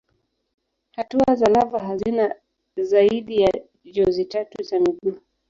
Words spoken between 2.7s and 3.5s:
zaidi